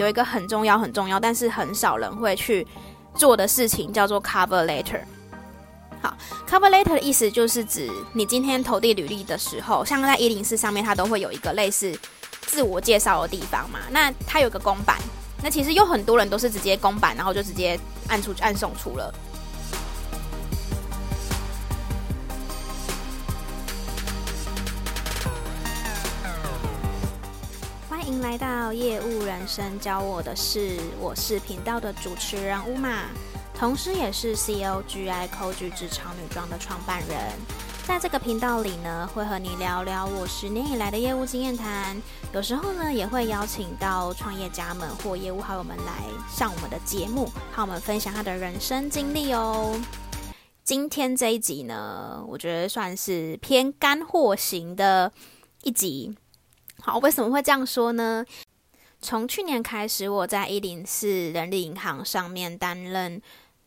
[0.00, 2.64] 有一个很重要很重要，但是很少人会去
[3.16, 5.00] 做的事情，叫做 cover letter。
[6.00, 6.16] 好
[6.48, 11.98] ，cover letter 的意思就是指你今天投递履历的时候，像在一零四上面，它都会有一个类似
[12.42, 13.80] 自我介绍的地方嘛。
[13.90, 14.98] 那它有个公版，
[15.42, 17.76] 那其实有很多人都是直接公版，然后就直接
[18.06, 19.12] 按出按送出了。
[28.28, 33.04] 来到业务人生教我的事，我是频道的主持人乌玛，
[33.54, 37.18] 同时也是 COGI 扣具职场女装的创办人。
[37.86, 41.96] 在这个频道里呢，会和你聊聊我十年以来的业务经验谈，
[42.34, 45.94] 有时候呢，也会邀请到创业家们或业务好友们来
[46.30, 49.74] 上我们的节目，和我们分享他的人生经历哦。
[50.62, 55.10] 今天这一集呢，我觉得算是偏干货型的
[55.62, 56.14] 一集。
[56.80, 58.24] 好，为什么会这样说呢？
[59.00, 63.20] 从去年开始，我在一零四人力银行上面担任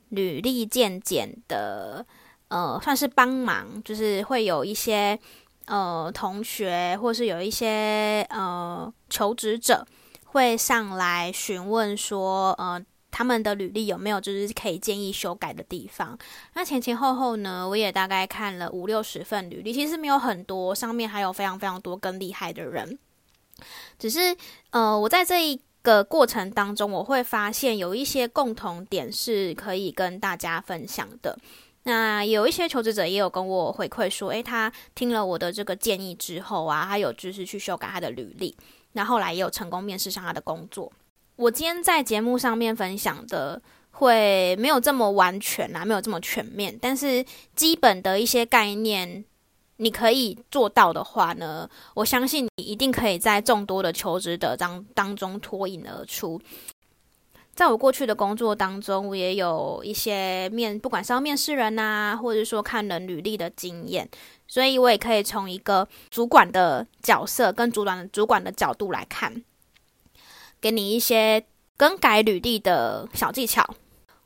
[0.09, 2.05] 履历健检的，
[2.47, 5.17] 呃，算是帮忙，就是会有一些
[5.65, 9.85] 呃同学，或是有一些呃求职者
[10.25, 12.81] 会上来询问说，呃，
[13.11, 16.17] 他们的履历有没有就是可以建议修改的地方。
[16.53, 22.97] 那前前后后呢，我也大概看了五六十份履历，其实没有很多，上面还有非常非常多更厉害的人。
[23.99, 24.35] 只是，
[24.71, 31.37] 呃，我在这一个过程当中，我会发现有一些共同点是可以跟大家分享的。
[31.83, 38.55] 那有一些求职者也有跟我回馈说，诶，他听了我的这个建议之后啊，他有就是去修改他的履历，
[38.93, 40.91] 那后来也有成功面试上他的工作。
[41.41, 43.59] 我今天在节目上面分享的
[43.93, 47.25] 会没有这么完全啊，没有这么全面，但是
[47.55, 49.25] 基本的一些概念。
[49.77, 56.39] 你可以做到的话呢，我相信你一定可以在众多的求职者当当中脱颖而出。
[57.55, 64.07] 在我过去的工作当中，我也有一些面，不管是要面试人呐，或者说看人履历的经验，
[64.47, 69.43] 所以我也可以从一个主管的角色跟主管主管的角度来看，
[70.61, 71.43] 给你一些
[71.75, 73.75] 更改履历的小技巧。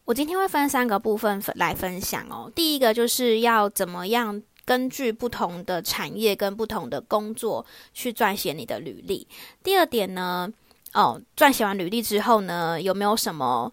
[0.03, 2.51] 我今天会分三个部分来分享哦。
[2.53, 4.43] 第一个就是要怎么样。
[4.67, 7.63] 根据不同的产业跟不同的工作
[7.93, 9.27] 去撰写你的履历。
[9.61, 10.51] 第二点呢，
[10.91, 13.71] 哦，撰写完履历之后呢，有没有什么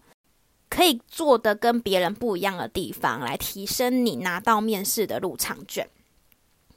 [0.69, 5.89] 可以做的跟别人不一样的地方，来提升你拿到面试的入场券？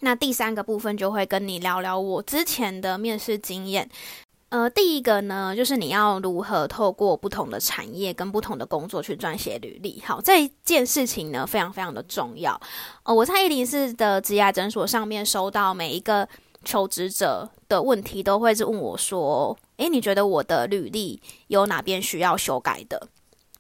[0.00, 3.90] 那第三个部分就会跟你聊聊我之前的面试经验。
[4.48, 10.00] 呃，第一个呢，就是你要如何透过不同的产业跟不同的工作去撰写履历。
[10.06, 12.58] 好，这件事情呢，非常非常的重要。
[13.02, 16.28] 呃，我在一零四的职涯诊所上面收到每一个
[16.64, 23.08] 求职者的问题，都会是问我说：“诶，你觉得我的履历有哪边需要修改的？”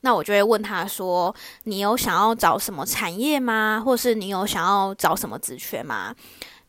[0.02, 3.82] 那我就会问他说：“你有想要找什么产业吗？
[3.84, 6.14] 或是你有想要找什么职缺吗？”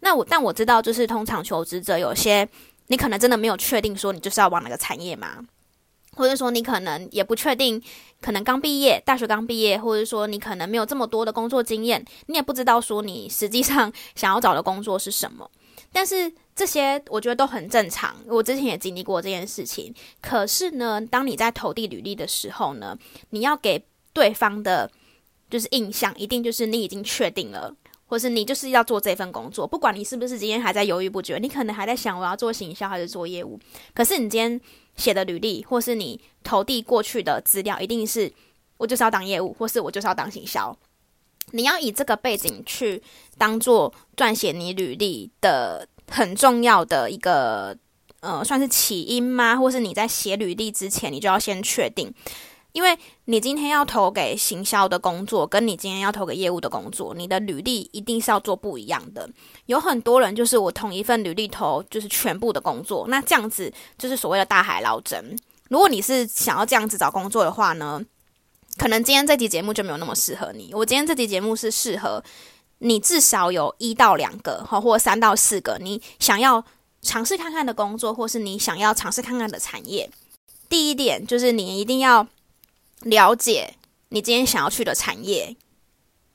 [0.01, 2.49] 那我但我知道，就是通常求职者有些。
[2.87, 5.45] 你可能真的没有确定说你就是要往哪个产业吗？
[6.15, 7.79] 或者说你可能也不确定，
[8.21, 15.49] 可能刚毕业，大学刚毕业，或者说你可能没有这么多的工作经验，你也不知道说你实际上想要找的工作是什么。
[15.93, 19.93] 但是这些我觉得都很正常，我之前也经历过这件事情。
[20.19, 22.97] 可是呢，当你在投递履历的时候呢，
[23.29, 24.89] 你要给对方的，
[25.51, 27.75] 就是印象，一定就是你已经确定了。
[28.07, 33.59] 或是你就是要做这份工作，不管你是不是今天还在犹豫不决，你可能还在想我要做行销还是做业务。
[33.93, 34.59] 可是你今天
[34.95, 38.31] 写的履历，或是你投递过去的资料，一定是
[38.77, 40.75] 我就是要当业务，或是我就是要当行销。
[41.51, 43.01] 你要以这个背景去
[43.37, 47.77] 当做撰写你履历的很重要的一个
[48.19, 49.55] 呃，算是起因吗？
[49.55, 52.13] 或是你在写履历之前，你就要先确定。
[52.77, 52.95] 因为
[53.25, 59.27] 你今天要投给行销的工作，跟你今天要投给业务的工作，你的履历一定是要做不一样的。
[59.65, 65.35] 有很多人就是我同一份履历投就是全部的工作，那这样子就是所谓的大海捞针。
[65.69, 67.99] 如果你是想要这样子找工作的话呢，
[68.77, 70.71] 可能今天这集节目就没有那么适合你。
[70.75, 72.23] 我今天这集节目是适合
[72.77, 76.63] 你至少有一到两个，或三到四个你想要
[77.01, 80.07] 尝试看看的工作，或是你想要尝试看看的产业。
[80.69, 82.27] 第一点就是你一定要。
[83.01, 83.75] 了解
[84.09, 85.55] 你今天想要去的产业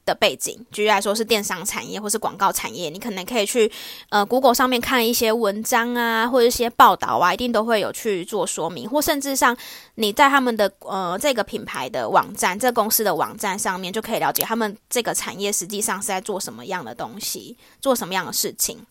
[0.04, 3.70] 的背景，举例来说是电商产业或是广告产业，你可能可以去
[4.08, 9.56] 呃 Google 上面看一些文章啊，或者一些报道啊，一定都会有去做说明，或甚至上
[9.94, 18.84] 你在他们的呃这个品牌的网站、这公司的网站上面就可以了解他们这个产业实际上是在做什么样的东西，做什么样的事情。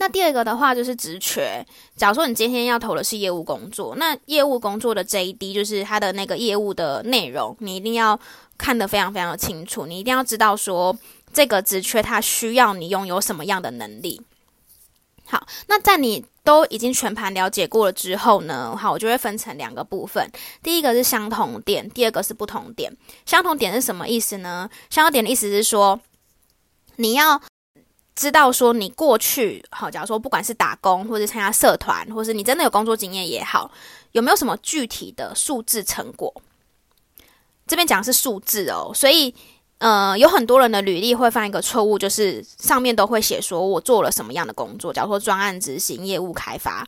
[0.00, 1.62] 那第二个的话就是职缺。
[1.94, 8.18] 假如说你今天要投的是业务工作，那业务工作的 JD 就是它的那个业务的内容，你一定要
[8.56, 9.84] 看得非常非常的清楚。
[9.84, 10.96] 你一定要知道说
[11.34, 14.22] 这个职缺它需要你拥有什么样的能力。
[15.26, 20.26] 好，那在你都已经全盘了解过了之后呢，好，我就会分成两个部分。
[20.62, 22.90] 第一个是相同点，第二个是不同点。
[23.26, 24.70] 相同点是什么意思呢？
[24.88, 26.00] 相同点的意思是说，
[26.96, 27.42] 你要。
[28.20, 33.70] 知道说你过去好，假如说不管是打工，或者参加社团，或是你真的有工作经验也好，
[34.12, 36.30] 有没有什么具体的数字成果？
[37.66, 39.34] 这边讲的是数字哦，所以
[39.78, 46.86] 呃，有很多人的履历会犯一个错误，就是上面都会写说我做了什么样的工作，假如说专案执行、业务开发，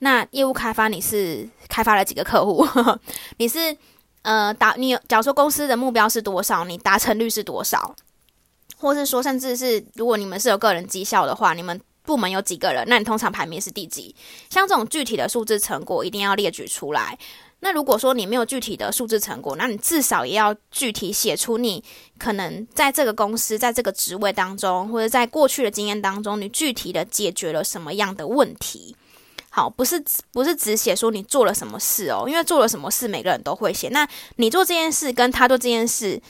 [0.00, 2.66] 那业务开发你是开发了几个客户？
[3.38, 3.76] 你是
[4.22, 7.94] 呃达你假如说公司的目标是多少，你达成率是多少？
[8.82, 12.84] 或是说，甚至是如果你们是有个人绩效的话，你们部门有几个人？
[12.88, 14.12] 那你通常排名是第几？
[14.50, 17.16] 像这种具体的数字成果，一定要列举出来。
[17.60, 21.80] 那如果说你没有具体的数字成果，那你至少也要具体写出你
[22.18, 28.96] 可能在这个公司，在这个职位当中，或者在过去的经验当中，你具体的解决了什么样的问题？
[29.48, 30.02] 好，不是
[30.32, 33.88] 不是只写说你做了什么事哦，因为做了什么事每个人都会写。
[33.90, 36.20] 那你做这件事跟他做这件事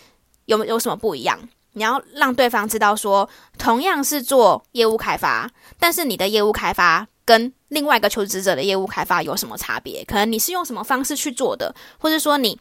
[0.45, 1.49] 有有什么不一样？
[1.75, 10.05] 你要让对方知道说，同样是做业务开发，但是你的业务开发跟另外一个求职者的业务开发有什么差别？
[10.05, 12.59] 可能你是用什么方式去做的，或者说你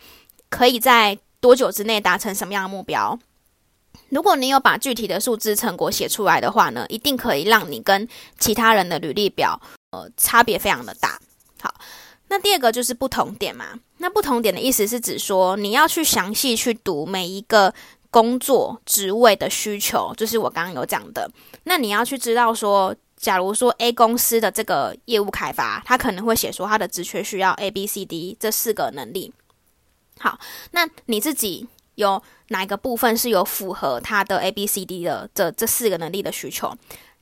[0.50, 3.20] 可以在多久之内达成什么样的目标？
[4.08, 8.08] 如果你有把具体的数字成果写出来的话呢，一定可以让你跟
[8.40, 9.60] 其他人的履历表
[9.92, 11.20] 呃差别非常的大。
[11.60, 11.74] 好，
[12.30, 13.78] 那第二个就是不同点嘛。
[13.98, 17.74] 那不同点的意思是指说，你要去详细去读每一个。
[18.12, 21.28] 工作职位的需求，就是我刚刚有讲的。
[21.64, 29.34] 那你要去知道说，假如说 A 公司的这个业务开发，他可能会写说他的职缺需要 A、B、C、D 这四个能力。
[30.20, 30.38] 好，
[30.72, 36.76] 那你自己有哪一个部分是有符合他的 A、B、C、D 的这这四个能力的需求？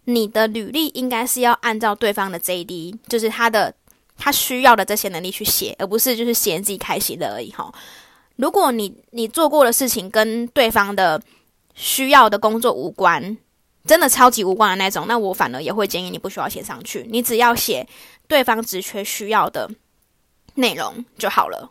[0.06, 3.72] 你的履历应该是要按照对方的 JD，就是他的
[4.18, 7.72] 他需要的这些能力去写，而不是就是写自己开心的而已哈。
[8.40, 11.22] 如果你你做过的事情跟对方的
[11.76, 13.38] 需要的工作无关，
[13.86, 17.86] 真的超级无关的那种，那我反而也会建议你不需要写上去，你只要写
[18.30, 19.70] 对方职缺需要的
[20.56, 21.70] 内容就好了。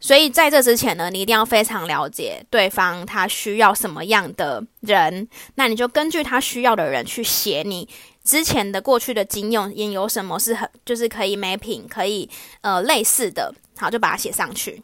[0.00, 7.86] 所以在这之前呢，你一定要非常了解对方他需要什么样的人，那你就根据他需要的人去写你
[8.24, 12.30] 之前的过去的经验，也有什么是很就是可以 mapping 可以
[12.62, 14.82] 呃类似的，好，就把它写上去。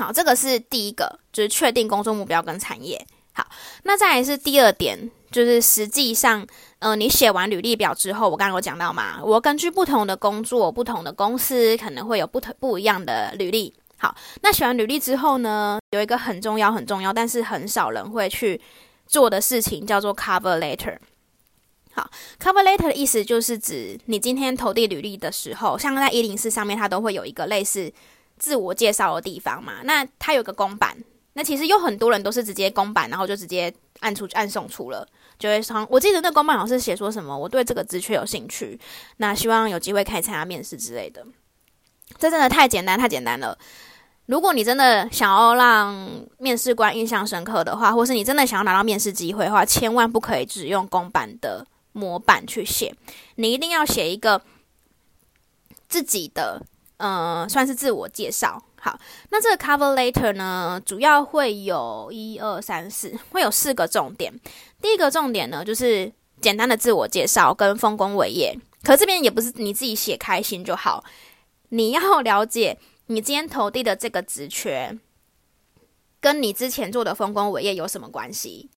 [0.00, 3.06] 好，这个是第一个，就是确定工作目标跟产业。
[3.34, 3.46] 好，
[3.82, 6.46] 那再来是第二点，就是实际上，
[6.78, 13.74] 呃，你写完履历表之后，我刚刚有讲到嘛，我根据不同的工作、不同的公司，可能会有不同不一样的履历。
[13.98, 18.58] 好，那写完履历之后呢，有一个很重要、很重要，但是很少人会去
[19.06, 20.96] 做的事情，叫做 cover letter。
[21.92, 22.10] 好
[22.42, 27.92] ，cover letter 的意思就是指你今天投递履历的时候，像在一零四上面，它都会有一个类似。
[28.40, 30.96] 自我介绍的地方嘛，那它有个公版，
[31.34, 35.06] 那其实有很多人都是直接公版，然后就直接按出按送出了，
[35.38, 38.80] 就会说，我记得那公版好像是写说什么，我对这个职缺有兴趣，
[39.18, 41.24] 那希望有机会可以参加面试之类的。
[42.18, 43.56] 这真的太简单太简单了。
[44.24, 52.94] 如果你真的想要让面试官印象深刻的话，或是你真的想要拿到面试机会的话，千万不可以只用公版的模板去写，
[53.34, 54.40] 你一定要写一个
[55.88, 56.62] 自己的。
[57.00, 58.62] 嗯，算是自我介绍。
[58.78, 58.98] 好，
[59.30, 64.32] 那这个 cover letter 呢，主要会有一二三四，会有四个重点。
[64.80, 68.54] 第一个重点呢，就是简单的自我介绍跟丰功伟业。
[68.82, 71.04] 可这边也不是你自己写开心就好，
[71.70, 74.98] 你要了解你今天投递的这个职缺，
[76.20, 78.70] 跟你之前做的丰功伟业有什么关系。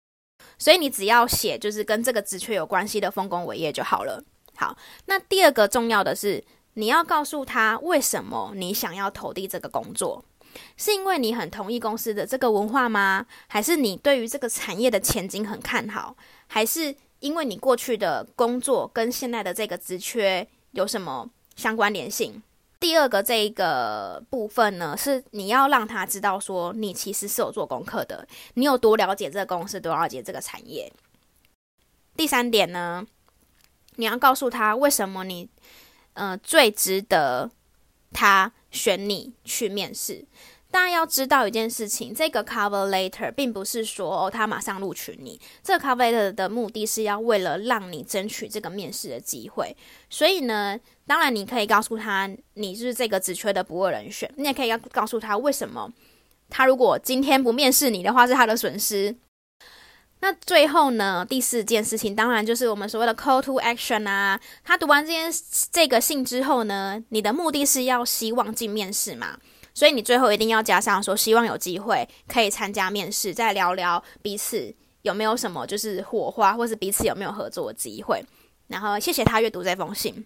[0.57, 4.23] 所以你只要写就是跟这个职缺有关系的丰功伟业就好了。
[4.55, 6.43] 好，那第二个重要的是。
[6.75, 10.25] 你要告诉他为什么你想要投递这个工作，
[10.75, 13.25] 是因为你很同意公司的这个文化吗？
[13.47, 16.15] 还是你对于这个产业的前景很看好？
[16.47, 22.41] 还是因为你过去的工作跟现在的这个职缺有什么相关联性？
[22.79, 30.91] 第二个这一个部分呢，是你要让他知道说你其实是有做功课的，你有多了解这个公司，多了解这个产业。
[32.17, 33.05] 第三点呢，
[33.97, 35.47] 你要告诉他为什么你。
[36.13, 37.49] 呃，最值得
[38.11, 40.25] 他选你去面试。
[40.71, 45.39] 大家要知道一件事情，这个 cover letter 并不是说哦，他马上录取你。
[45.61, 49.75] 这个 cover letter 的目的是要为了让你争取这个面试的机会。
[50.09, 55.91] 所以呢，当然你可以告诉他你是这个职缺的不二人选，你也可以要告诉他为什么
[56.49, 59.15] 他如果今天不面试你的话是他的损失。
[60.23, 64.39] 那最后呢，第四件事情当然就是我们所谓的 call to action 啊。
[64.63, 65.29] 他读完这件
[65.69, 69.37] 这个信之后呢，你的目的是要希望进面试嘛？
[69.73, 78.23] 所以你最后一定要加上说，希望有机会可以参加面试，再聊聊彼此有没有什么就是火花，或是彼此有没有合作的机会。
[78.67, 80.25] 然后谢谢他阅读这封信。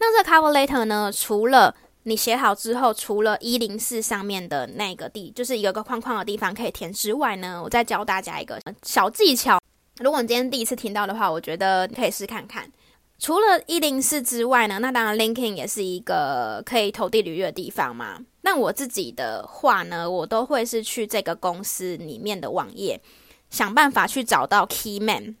[0.00, 9.60] 那这 cover letter 呢，除了你写好之后，除了一零四上面的那个地，就是一个个框框的地方可以填之外呢，我再教大家一个小技巧。
[9.98, 12.70] 如果你今天第一次听到的话，我觉得你可以试看看。
[13.18, 18.18] 除了一零四之外呢，那当然 LinkedIn 也是一个可以投递履历的地方嘛。
[18.40, 23.00] 那我自己的话呢，我都会是去这个公司里面的网页，
[23.48, 25.36] 想办法去找到 Key Man。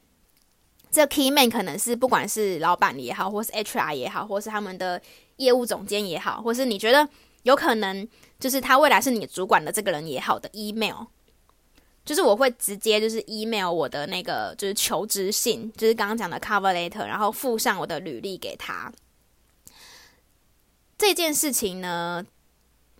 [0.92, 5.00] 这 Key Man 可能是不管是老板也好，或是 HR 也好，或是他们的
[5.42, 7.08] 业务总监也好，或是你觉得
[7.42, 8.08] 有可能
[8.38, 11.06] 就是他未来是你主管的这个人也好的 email。
[12.04, 18.92] 就是我会直接就是 email 我的那个就是求职信，就是刚刚讲的 cover letter，然后附上我的履历给他。
[20.98, 22.26] 这件事情呢，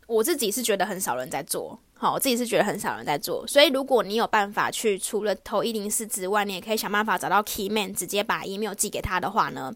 [0.06, 3.44] 我自己是觉得很少人在做，好，我自己是觉得很少人在做。
[3.44, 9.74] 所以如果你有办法去除了投一零四之外，你也可以想办法找到 key man，直接把 email 寄给他的话呢，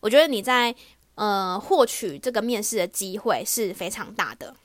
[0.00, 0.74] 我觉得你在
[1.20, 4.56] 呃获取这个面试的机会是非常大的。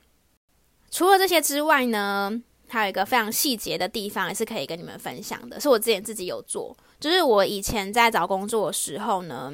[0.90, 9.54] 除了这些之外呢，还有一个非常细节的地方，也是可以跟你们分享的，是我之前自己有做，就是我以前在找工作的时候呢，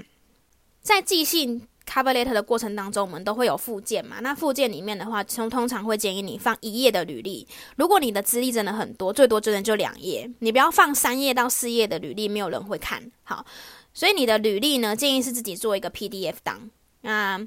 [0.83, 4.19] 在寄信 cover letter 的过程当中，我们都会有附件嘛。
[4.19, 7.47] 那附件里面的话，通通常会建议你放一页的履历。
[7.77, 13.43] 如果你的资历真的很多，最多真的就两页，你不要放三页到四页的履历，没有人会看好。
[13.95, 16.69] 所以你的履历呢，建议是自己做一个 PDF 档。
[17.01, 17.39] 那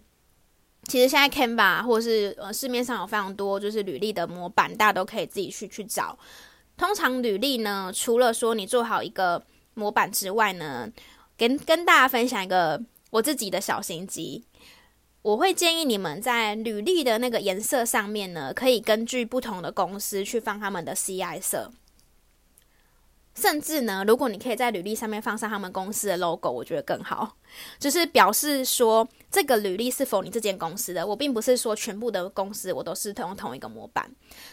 [0.85, 6.19] 其实现在 Canva 或是呃市面上有非常多就是履历的模板，大家都可以自己去去找。
[6.77, 9.43] 通常履历呢，除了说你做好一个
[9.75, 10.91] 模板之外呢，
[11.37, 14.45] 跟跟大家分享一个我自己的小心机，
[15.23, 21.71] 我会建议你们在履历的那个颜色上面呢，可以根据不同的公司去放他们的 CI 色。
[23.35, 27.37] 甚至呢，如果你可以在履历上面放上他们公司的 logo，我觉得更好，
[27.79, 31.05] 就是表示说这个履历是否你这间公司的。
[31.05, 34.09] 我并不是说全部的公司我都是用同一个模板。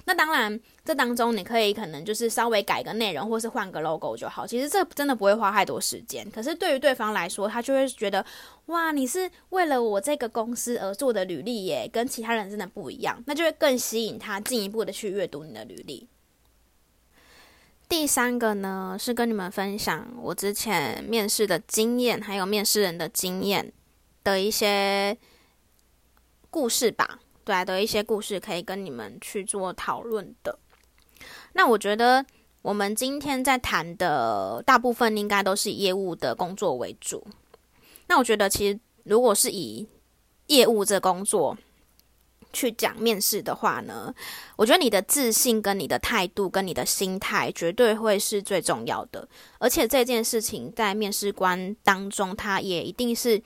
[0.06, 4.48] 那当然，这当中你可以可能就是稍微改个内容，或是换个 logo 就好。
[4.48, 6.30] 其实这真的不会花太多时间。
[6.32, 8.26] 可是对于对方来说，他就会觉得
[8.66, 16.08] 哇，你是为了我这个公司而做的履历耶，跟其他人真的不一样，那就会更吸引他进一步的去阅读你的履历。
[17.92, 23.74] 第三个呢，是跟你们分享我之前面试的经验，还有面试人的经验
[24.24, 25.18] 的一些
[26.50, 27.20] 故事吧。
[27.44, 30.58] 对，的一些故事可以跟你们去做讨论的。
[31.52, 32.26] 那我觉得
[32.62, 37.28] 我们今天在谈的大部分应该都是业务的工作为主。
[38.08, 39.86] 那我觉得其实如果是以
[40.48, 41.58] 业务这工作，
[42.54, 44.14] 去讲面试的话呢，
[44.56, 49.28] 我觉得你的自信跟你的态度跟你的心态绝对会是最重要的。
[49.60, 53.42] 而且这件事情在面试官当中，他也一定是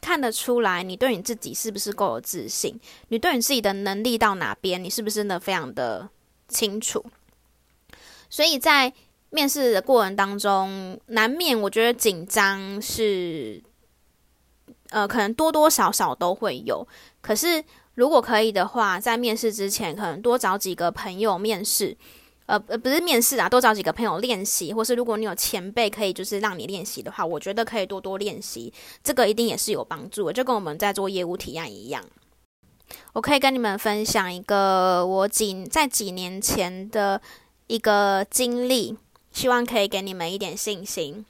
[0.00, 6.08] 看得出来你对你自己是不是够有自信，你对你自己的能力到哪边，你是不是真的非常的
[6.48, 7.04] 清楚。
[8.28, 8.92] 所以在
[9.30, 13.62] 面试的过程当中，难免我觉得紧张是，
[14.90, 16.86] 呃，可能多多少少都会有，
[17.20, 17.64] 可是。
[17.94, 21.96] 如果可以的话，在面试之前，可能多找几个朋友面试，
[22.46, 32.04] 呃呃，不是面试啊，多找几个朋友练习，或是如果你有前辈可以就是让你练习的话，我觉得可以多多练习，这个一定也是有帮助的，就跟我们在做业务提案一样。
[33.12, 37.20] 我可以跟你们分享一个我几在几年前的
[37.66, 38.96] 一个经历，
[39.32, 41.24] 希望可以给你们一点信心。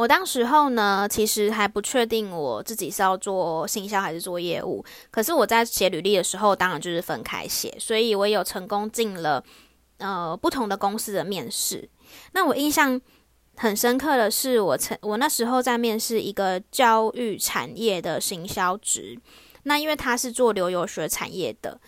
[0.00, 4.82] 我当时候呢，其实还不确定我自己是要做行销还是做业务。
[5.10, 9.44] 可是我在写履历的时候，当然就是分开写，所以我有成功进了
[9.98, 11.86] 呃不同的公司的面试。
[12.32, 12.98] 那我印象
[13.58, 19.20] 很深刻的是，我曾我那时候在面试一个教育产业的行销职。
[19.64, 21.78] 那因为他是做留游学产业的，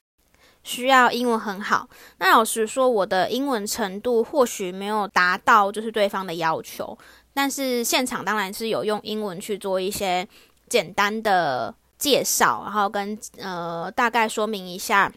[0.62, 1.88] 需要英文很好。
[2.18, 6.98] 那老实说，我的英文程度或许没有达到就是对方的要求。
[7.34, 10.26] 但是现场当然是有用英文去做一些
[10.68, 15.12] 简单的介绍，然后跟呃大概说明一下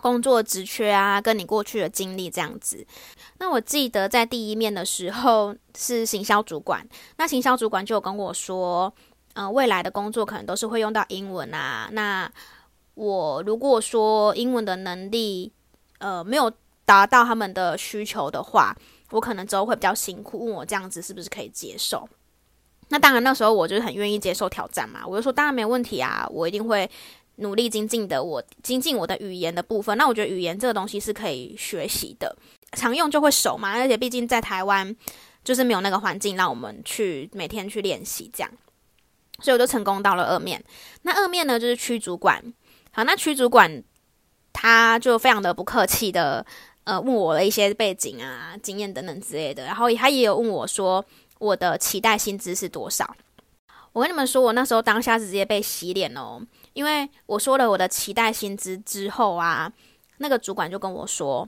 [0.00, 2.86] 工作职缺啊，跟你过去的经历这样子。
[3.38, 8.92] 那我记得在第一面的时候是行销主管，那行销主管就有跟我说，
[9.34, 11.88] 呃，未来的工作可能都是会用到英文啊。
[11.92, 12.30] 那
[12.94, 15.52] 我如果说英文的能力，
[15.98, 16.52] 呃，没有
[16.84, 18.74] 达到他们的需求的话，
[19.10, 20.46] 我可能之后会比较辛苦。
[20.46, 22.08] 问我这样子是不是可以接受？
[22.88, 25.06] 那当然，那时候我就是很愿意接受挑战嘛。
[25.06, 26.90] 我就说，当然没问题啊，我一定会。
[27.40, 29.96] 努力精进的我，精进我的语言的部分。
[29.96, 32.36] 那我觉得语言这个东西是可以学习的，
[32.72, 33.70] 常用就会熟嘛。
[33.78, 34.96] 而且毕竟在台湾，
[35.44, 38.50] 就是没有那个环境让我们去每天去练习这样，
[39.38, 40.60] 所以我就成功到了二面。
[41.02, 42.42] 那二面呢，就是区主管。
[42.90, 43.84] 好，那区主管
[44.52, 46.44] 他就非常的不客气的，
[46.88, 49.66] 呃，问我的一些背景啊、经验等等之类的。
[49.66, 51.04] 然后他也有问我说，
[51.38, 53.14] 我的期待薪资是多少？
[53.92, 56.40] 我跟你们说，我那时候当下是直接被洗脸哦。
[56.72, 59.70] 因为我说了我的期待薪资之后啊，
[60.16, 61.46] 那个主管就跟我说，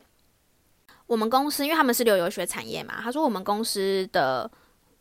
[1.06, 4.50] 我们公司因为他们是留游学产业嘛，他说我们公司的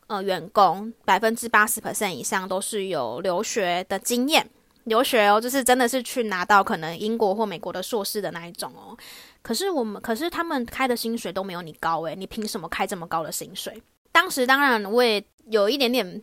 [0.06, 4.48] 呃员工百分之八十 percent 以上都是有留学的经验，
[4.84, 8.96] 留学哦，就是真的是去拿到可能英国或美国的硕士的那一种哦。
[9.42, 13.82] 可是我们，可是他们开的薪水都没有你高诶，你凭什么开这么高的薪水？
[14.12, 16.22] 当时当然我也有一点点。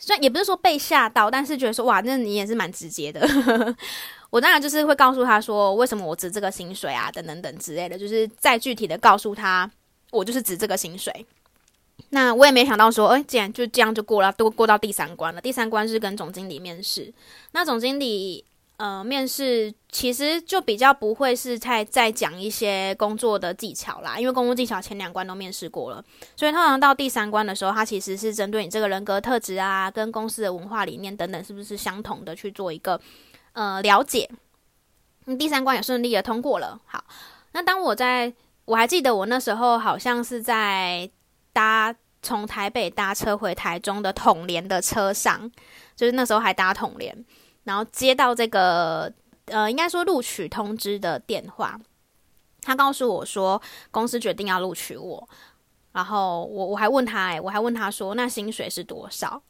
[0.00, 3.20] 虽然也不是说被吓到，但是觉得说哇，那你也是蛮直接的。
[4.30, 9.68] 我当然就是会告诉他说，为什么我值这个薪水啊，等等等之类的，就是再具体的告诉他，
[10.12, 11.26] 我就是值这个薪水。
[12.10, 15.40] 那我也没想到说，哎，竟然就这样就过了，都过到第三关了。
[15.40, 17.12] 第三关是跟总经理面试，
[17.52, 18.44] 那总经理。
[18.78, 26.00] 呃，面试其实就比较不会是太在讲一些工作的技巧啦，因为工作技巧前两关都面试过了，
[26.36, 33.00] 所以通常到第三关的时候，他其实是针对你这个人格特质啊，跟公司的文化理念等等是不是相同的去做一个
[33.52, 34.30] 呃了解。
[35.36, 36.80] 第三关也顺利的通过了。
[36.86, 37.02] 好，
[37.54, 38.32] 那当我在
[38.64, 41.10] 我还记得我那时候好像是在
[41.58, 45.50] 搭从台北搭车回台中的统联的车上，
[45.96, 47.12] 就是那时候还搭统联。
[47.64, 49.12] 然后接到这个
[49.46, 51.76] 呃，应该说录取通知的电话，
[52.62, 53.60] 他告诉我说
[53.90, 55.28] 公司决定要录取我，
[55.90, 59.42] 然后我我还问他，哎，我还问他说那薪水是多少？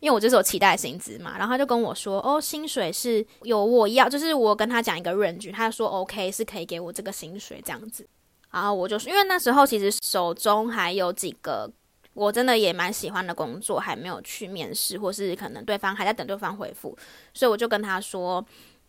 [0.00, 8.06] 因为我就是有期待薪资嘛，然后他就跟我说，哦，薪水是有我要，就是我跟他讲一个 range，他说 OK 是可以给我这个薪水这样子，
[8.50, 11.70] 然后我就是，因为那时候其实手中还有几个。
[12.14, 16.98] 我真的也蛮喜欢的工作，还没有去面试，或是可能对方还在等对方回复，
[17.32, 18.44] 所以我就跟他说，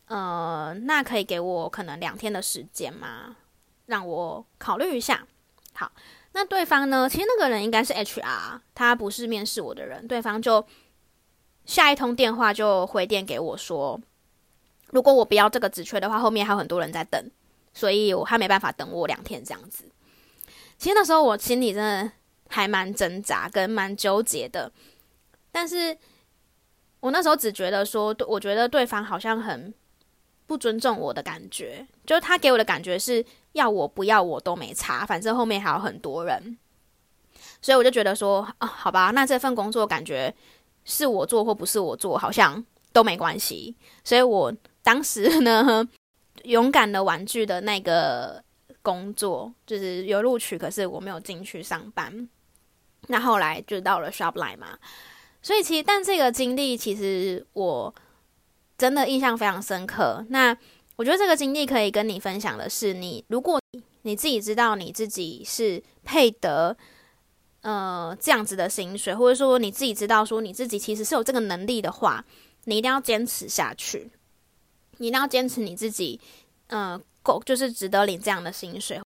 [0.08, 3.36] 呃，那可以给我可能两天的时间吗？
[3.86, 5.28] 让我考虑一下。
[5.74, 5.92] 好，
[6.32, 7.08] 那对方呢？
[7.08, 10.08] 其实那个人应该是 HR，他不是面试我的人。
[10.08, 10.66] 对方就
[11.66, 14.02] 下一通电话就回电给我说，
[14.88, 17.30] 如果我不要这个职缺的话，后面还有很多人在等，
[17.74, 19.86] 所以我还没办法等我两天这样子。
[20.78, 22.12] 其实那时候我心里真的。
[22.52, 24.72] 还蛮挣扎跟蛮纠结的，
[25.52, 25.96] 但是
[27.00, 29.72] 我那时候只觉得说，我觉得对方好像很
[30.48, 36.58] 不尊重我的感觉，就是他给我的感觉是要我不要我都没差，反正后面还有很多人，
[37.62, 40.34] 所以我就觉得说，啊，好吧，那这份工作感觉
[40.84, 44.52] 是我做或不是我做，好像都没关系，所以我
[44.82, 45.88] 当时呢，
[46.44, 48.44] 勇敢的玩具的那个
[48.82, 52.30] 工作，就是有录取，可是我没有进去上班。
[53.08, 54.78] 那后来就到了 Shopline 嘛，
[55.42, 57.94] 所以其实但这个经历其实我
[58.78, 60.26] 真的印象非常深刻。
[60.30, 60.56] 那
[60.96, 63.60] 我觉得这个经历可以跟你分享的是，你如果
[64.02, 66.76] 你自己知道你自己是配得
[67.62, 72.24] 呃这样子的薪水，或者说你自己知道说你自己其实是有这个能力的话，
[72.66, 74.12] 你一定要坚持下去，
[75.00, 76.20] 你一定要坚持你自己，
[76.68, 79.02] 呃，够就是值得领这样的薪水。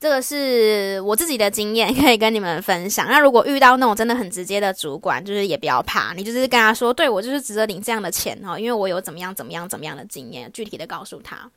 [0.00, 3.08] 这个是我自己的经验，可以跟你们分享。
[3.08, 11.50] 那如果遇到那种真的很直接的主管，就是也不要怕，你就是跟他说，对，我就是值得领这样的钱哈，因为我有怎么样怎么样怎么样的经验，具体的告诉他。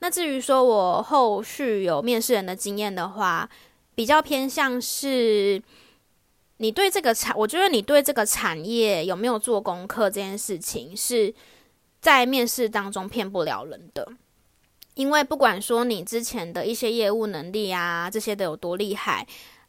[0.00, 3.48] 那至于说我后续有面试人的经验的话，
[3.94, 5.62] 比较偏向是
[6.58, 11.32] 你对这个产，我觉得你对这个产业有没有做功课这件事情，是
[12.04, 14.06] 在面试当中骗不了人的。
[14.92, 19.26] 因为不管说你之前的一些业务能力啊，这些的有多厉害，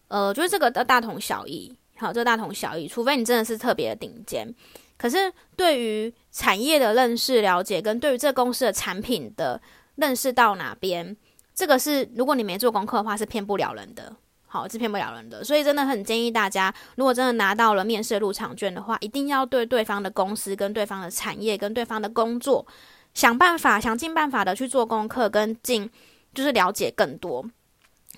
[0.10, 1.74] 呃，就是这个的大同小异。
[1.96, 4.54] 好，这大同小异，除非你真的是特别的顶尖。
[4.98, 9.62] 可是对于产业的认识、了解，跟对于这公司的产品的
[9.96, 11.16] 认识到哪边，
[11.54, 14.14] 这个是如果你没做功课的话，是骗不了人的。
[14.56, 15.44] 好，是骗不了人的。
[15.44, 22.66] 所以真的很建议大家，如果真的拿到了面试入场券的话，一定要对对方的公司、跟对方的产业、跟对方的工作。
[23.14, 25.90] 想办法，想尽办法的去做功课，跟进
[26.34, 27.46] 就是了解更多。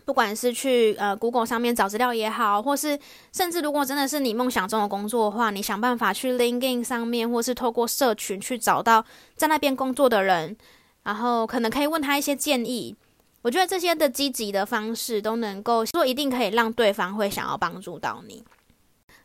[0.05, 2.97] 不管是去呃 Google 上面找资料也好，或是
[3.33, 9.03] 甚至如果真的是你梦想中的工作的话，你想办法去 LinkedIn 上面，或是透过社群去找到
[9.35, 10.55] 在那边工作的人，
[11.03, 12.95] 然后可能可以问他一些建议。
[13.41, 18.43] 我觉得这些的积极的方式都能够说一定可以让对方会想要帮助到你。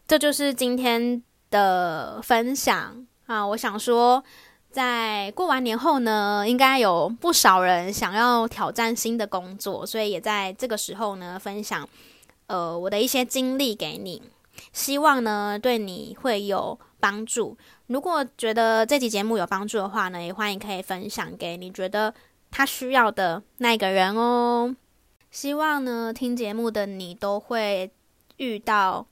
[0.07, 4.23] 这就是今天的分享啊，我想说。
[4.73, 11.87] 在过完年后呢，应该有不少人想要挑战新的工作，所以也在这个时候呢，分享
[12.47, 14.23] 呃我的一些经历给你，
[14.73, 17.55] 希望呢对你会有帮助。
[17.89, 22.15] 如果觉得这集节目有帮助的话呢，也欢迎可以分享给你觉得
[22.53, 24.77] 他需要的那个人哦。
[25.33, 27.91] 希望呢听节目的你都会
[28.37, 29.09] 遇到。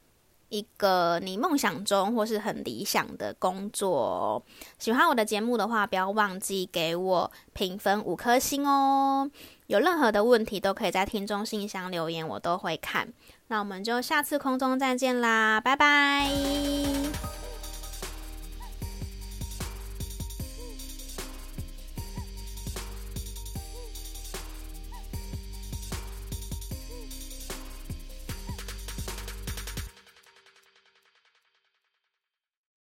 [0.51, 4.43] 一个你梦想中或是很理想的工作哦，
[4.81, 9.31] 喜欢我的节目的话，不要忘记给我评分五颗星哦。
[9.69, 13.13] 有任何的问题都可以在听众信箱留言，我都会看。
[13.47, 16.29] 那我们就下次空中再见啦，拜拜。